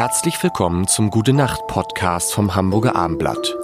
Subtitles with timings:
[0.00, 3.54] Herzlich willkommen zum Gute Nacht Podcast vom Hamburger Armblatt.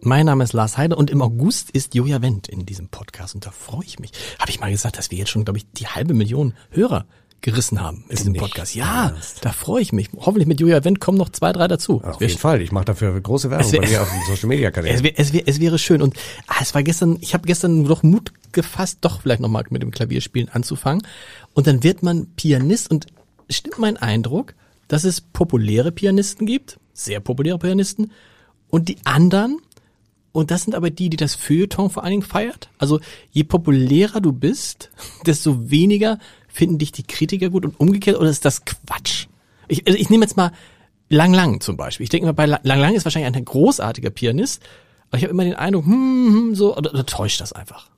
[0.00, 3.46] Mein Name ist Lars Heider und im August ist Joja Wendt in diesem Podcast und
[3.46, 4.10] da freue ich mich.
[4.40, 7.06] Habe ich mal gesagt, dass wir jetzt schon, glaube ich, die halbe Million Hörer
[7.42, 8.74] gerissen haben mit diesem Podcast.
[8.74, 9.44] Ja, ernst.
[9.44, 10.08] da freue ich mich.
[10.16, 12.02] Hoffentlich mit Julia Wendt kommen noch zwei, drei dazu.
[12.02, 12.60] Auf jeden Fall.
[12.60, 14.90] Ich mache dafür große Werbung wär, bei mir auf dem Social Media Kanal.
[14.90, 16.02] Es, wär, es, wär, es wäre schön.
[16.02, 16.16] Und
[16.48, 19.92] ah, es war gestern, ich habe gestern doch Mut gefasst, doch vielleicht nochmal mit dem
[19.92, 21.06] Klavierspielen anzufangen.
[21.52, 23.06] Und dann wird man Pianist und
[23.48, 24.54] stimmt mein Eindruck,
[24.88, 28.12] dass es populäre Pianisten gibt, sehr populäre Pianisten,
[28.68, 29.58] und die anderen,
[30.32, 32.68] und das sind aber die, die das Feuilleton vor allen Dingen feiert.
[32.78, 34.90] Also je populärer du bist,
[35.26, 36.18] desto weniger
[36.48, 39.26] finden dich die Kritiker gut und umgekehrt oder ist das Quatsch?
[39.68, 40.52] Ich, also ich nehme jetzt mal
[41.08, 42.04] Lang Lang zum Beispiel.
[42.04, 44.62] Ich denke mal, bei Lang Lang ist wahrscheinlich ein großartiger Pianist,
[45.08, 45.92] aber ich habe immer den Eindruck, hm,
[46.32, 47.90] hm, so, oder, oder täuscht das einfach?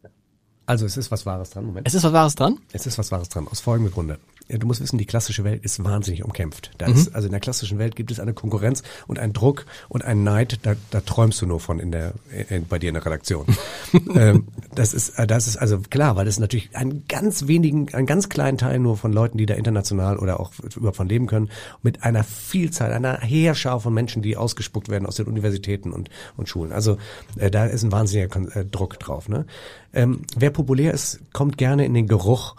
[0.66, 1.64] Also es ist was Wahres dran.
[1.64, 1.86] Moment.
[1.86, 2.58] Es ist was Wahres dran?
[2.72, 4.18] Es ist was Wahres dran, aus folgendem Grunde
[4.48, 6.70] du musst wissen, die klassische Welt ist wahnsinnig umkämpft.
[6.78, 6.94] Da mhm.
[6.94, 10.22] ist, also in der klassischen Welt gibt es eine Konkurrenz und einen Druck und einen
[10.24, 12.14] Neid, da, da träumst du nur von in der,
[12.48, 13.46] in, bei dir in der Redaktion.
[14.14, 17.92] ähm, das ist, äh, das ist also klar, weil das ist natürlich einen ganz wenigen,
[17.94, 21.26] einen ganz kleinen Teil nur von Leuten, die da international oder auch überhaupt von leben
[21.26, 21.50] können,
[21.82, 26.48] mit einer Vielzahl, einer Heerschar von Menschen, die ausgespuckt werden aus den Universitäten und, und
[26.48, 26.72] Schulen.
[26.72, 26.98] Also
[27.36, 29.28] äh, da ist ein wahnsinniger äh, Druck drauf.
[29.28, 29.46] Ne?
[29.92, 32.54] Ähm, wer populär ist, kommt gerne in den Geruch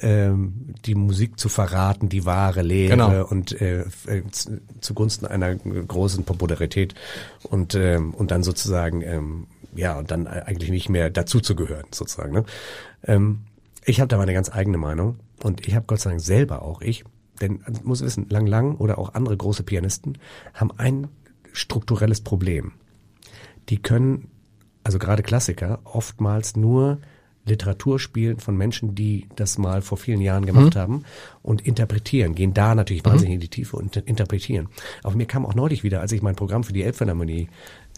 [0.00, 3.26] ähm, die Musik zu verraten, die wahre Lehre genau.
[3.26, 4.22] und äh, äh
[4.80, 6.94] zugunsten einer großen Popularität
[7.42, 11.86] und ähm, und dann sozusagen ähm, ja und dann eigentlich nicht mehr dazu zu gehören
[11.90, 12.32] sozusagen.
[12.32, 12.44] Ne?
[13.04, 13.40] Ähm,
[13.84, 16.80] ich habe da meine ganz eigene Meinung und ich habe Gott sei Dank selber auch
[16.80, 17.04] ich,
[17.40, 20.18] denn man muss wissen, Lang Lang oder auch andere große Pianisten
[20.54, 21.08] haben ein
[21.52, 22.72] strukturelles Problem.
[23.68, 24.28] Die können
[24.84, 26.98] also gerade Klassiker oftmals nur
[27.46, 30.78] Literatur spielen von Menschen, die das mal vor vielen Jahren gemacht mhm.
[30.78, 31.04] haben
[31.42, 33.10] und interpretieren, gehen da natürlich mhm.
[33.10, 34.68] wahnsinnig in die Tiefe und interpretieren.
[35.02, 37.48] Aber mir kam auch neulich wieder, als ich mein Programm für die Elbphilharmonie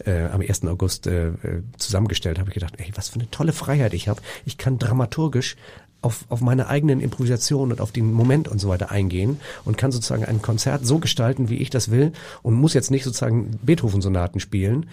[0.05, 0.65] äh, am 1.
[0.65, 1.33] August äh, äh,
[1.77, 4.21] zusammengestellt habe, ich gedacht, ey, was für eine tolle Freiheit ich habe.
[4.45, 5.55] Ich kann dramaturgisch
[6.01, 9.91] auf, auf meine eigenen Improvisationen und auf den Moment und so weiter eingehen und kann
[9.91, 14.39] sozusagen ein Konzert so gestalten, wie ich das will und muss jetzt nicht sozusagen Beethoven-Sonaten
[14.39, 14.87] spielen,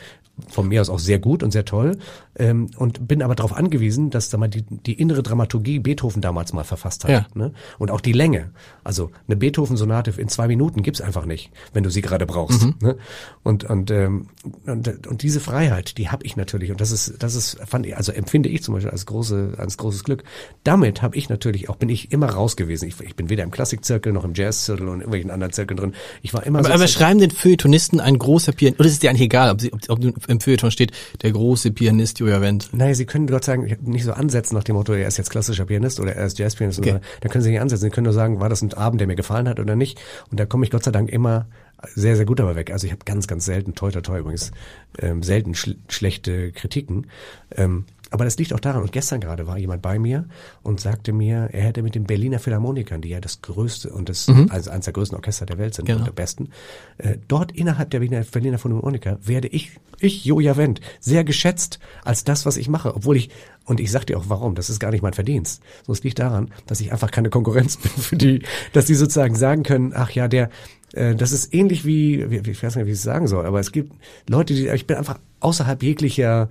[0.48, 1.98] von mir aus auch sehr gut und sehr toll
[2.36, 6.52] ähm, und bin aber darauf angewiesen, dass da mal die, die innere Dramaturgie Beethoven damals
[6.52, 7.10] mal verfasst hat.
[7.10, 7.26] Ja.
[7.34, 7.52] Ne?
[7.78, 8.50] Und auch die Länge.
[8.84, 12.64] Also eine Beethoven-Sonate in zwei Minuten gibt's einfach nicht, wenn du sie gerade brauchst.
[12.64, 12.74] Mhm.
[12.82, 12.96] Ne?
[13.42, 14.28] Und, und, ähm,
[14.66, 16.70] und, und diese Freiheit, die habe ich natürlich.
[16.70, 19.78] Und das ist, das ist, fand ich, also empfinde ich zum Beispiel als, große, als
[19.78, 20.22] großes Glück.
[20.64, 22.88] Damit habe ich natürlich auch, bin ich immer raus gewesen.
[22.88, 25.94] Ich, ich bin weder im Klassikzirkel noch im Jazzzirkel und irgendwelchen anderen Zirkeln drin.
[26.22, 28.98] Ich war immer aber, so aber schreiben den Feuilletonisten ein großer Pianist, oder ist es
[29.00, 30.92] dir eigentlich egal, ob, sie, ob, ob im Feuilleton steht,
[31.22, 32.70] der große Pianist Julia Wendt?
[32.72, 35.64] Naja, sie können Gott sagen, nicht so ansetzen nach dem Motto, er ist jetzt klassischer
[35.64, 36.78] Pianist oder er ist Jazzpianist.
[36.78, 36.90] Okay.
[36.90, 37.84] Oder, da können sie nicht ansetzen.
[37.84, 40.00] Sie können nur sagen, war das ein Abend, der mir gefallen hat oder nicht.
[40.30, 41.46] Und da komme ich Gott sei Dank immer
[41.94, 42.70] sehr, sehr gut dabei weg.
[42.70, 44.50] Also ich habe ganz, ganz selten, toi, toi, toi übrigens,
[44.98, 47.06] ähm, selten schl schlechte Kritiken.
[47.54, 47.84] Ähm,
[48.16, 50.24] aber das liegt auch daran, und gestern gerade war jemand bei mir
[50.62, 54.26] und sagte mir, er hätte mit den Berliner Philharmonikern, die ja das größte und das,
[54.26, 54.46] mhm.
[54.50, 55.98] also eines der größten Orchester der Welt sind genau.
[55.98, 56.48] und der besten,
[56.96, 62.24] äh, dort innerhalb der Berliner, Berliner Philharmoniker werde ich, ich, Joja Wendt, sehr geschätzt als
[62.24, 63.28] das, was ich mache, obwohl ich,
[63.66, 65.62] und ich sag dir auch warum, das ist gar nicht mein Verdienst.
[65.86, 69.34] So, es liegt daran, dass ich einfach keine Konkurrenz bin für die, dass die sozusagen
[69.34, 70.48] sagen können, ach ja, der,
[70.94, 73.60] äh, das ist ähnlich wie, wie, ich weiß nicht, wie ich es sagen soll, aber
[73.60, 73.92] es gibt
[74.26, 76.48] Leute, die, ich bin einfach außerhalb jeglicher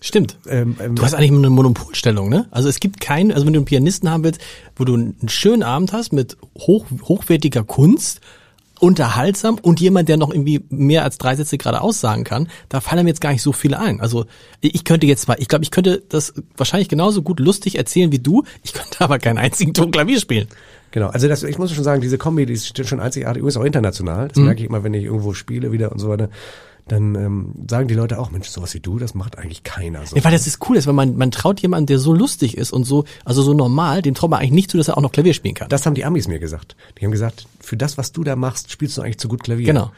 [0.00, 0.36] Stimmt.
[0.48, 2.46] Ähm, ähm, du hast eigentlich eine Monopolstellung, ne?
[2.50, 4.40] Also es gibt keinen, also wenn du einen Pianisten haben willst,
[4.76, 8.20] wo du einen schönen Abend hast mit hoch, hochwertiger Kunst,
[8.80, 13.04] unterhaltsam und jemand, der noch irgendwie mehr als drei Sätze gerade aussagen kann, da fallen
[13.04, 14.00] mir jetzt gar nicht so viele ein.
[14.00, 14.26] Also
[14.60, 18.18] ich könnte jetzt zwar, ich glaube, ich könnte das wahrscheinlich genauso gut lustig erzählen wie
[18.18, 20.48] du, ich könnte aber keinen einzigen Ton Klavier spielen.
[20.90, 23.64] Genau, also das, ich muss schon sagen, diese Kombi, die ist schon einzigartig, übrigens auch
[23.64, 24.28] international.
[24.28, 24.44] Das mhm.
[24.44, 26.30] merke ich immer, wenn ich irgendwo spiele wieder und so weiter
[26.88, 30.06] dann ähm, sagen die Leute auch, Mensch, sowas wie du, das macht eigentlich keiner.
[30.06, 30.14] So.
[30.14, 32.72] Ja, weil das ist cool ist, weil man, man traut jemanden, der so lustig ist
[32.72, 35.10] und so, also so normal, den traut man eigentlich nicht zu, dass er auch noch
[35.10, 35.68] Klavier spielen kann.
[35.68, 36.76] Das haben die Amis mir gesagt.
[36.98, 39.66] Die haben gesagt, für das, was du da machst, spielst du eigentlich zu gut Klavier.
[39.66, 39.90] Genau.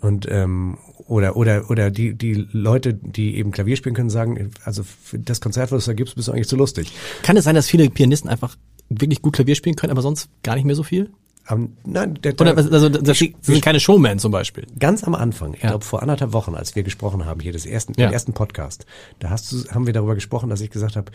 [0.00, 4.82] Und ähm, oder oder oder die die Leute, die eben Klavier spielen können, sagen, also
[4.84, 6.92] für das Konzert, was du da gibst, bist du eigentlich zu lustig.
[7.22, 8.56] Kann es sein, dass viele Pianisten einfach
[8.88, 11.10] wirklich gut Klavier spielen können, aber sonst gar nicht mehr so viel?
[11.48, 14.66] Um, nein, der, der, Oder, also das ich, sind keine Showman zum Beispiel.
[14.80, 15.70] Ganz am Anfang, ich ja.
[15.70, 18.10] glaube vor anderthalb Wochen, als wir gesprochen haben, hier des ersten, ja.
[18.10, 18.84] ersten Podcast,
[19.20, 21.12] da hast du, haben wir darüber gesprochen, dass ich gesagt habe,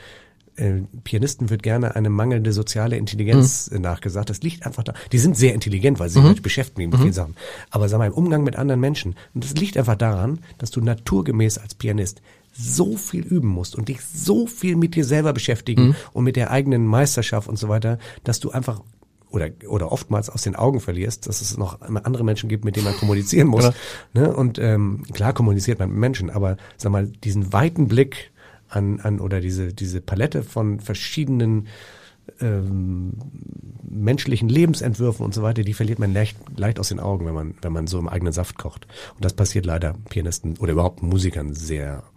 [0.56, 3.82] äh, Pianisten wird gerne eine mangelnde soziale Intelligenz mhm.
[3.82, 4.30] nachgesagt.
[4.30, 4.94] Das liegt einfach da.
[5.12, 6.30] Die sind sehr intelligent, weil sie mhm.
[6.30, 7.04] sich beschäftigen mit mhm.
[7.04, 7.36] vielen Sachen.
[7.70, 9.16] Aber sag mal, im Umgang mit anderen Menschen.
[9.34, 13.88] Und das liegt einfach daran, dass du naturgemäß als Pianist so viel üben musst und
[13.88, 15.96] dich so viel mit dir selber beschäftigen mhm.
[16.14, 18.82] und mit der eigenen Meisterschaft und so weiter, dass du einfach
[19.30, 22.86] oder, oder oftmals aus den Augen verlierst, dass es noch andere Menschen gibt, mit denen
[22.86, 23.72] man kommunizieren muss.
[24.14, 24.36] ne?
[24.36, 28.32] Und ähm, klar kommuniziert man mit Menschen, aber sag mal, diesen weiten Blick
[28.68, 31.68] an, an oder diese, diese Palette von verschiedenen
[32.40, 33.14] ähm,
[33.90, 37.56] menschlichen Lebensentwürfen und so weiter, die verliert man leicht, leicht aus den Augen, wenn man,
[37.62, 38.88] wenn man so im eigenen Saft kocht.
[39.16, 42.04] Und das passiert leider Pianisten oder überhaupt Musikern sehr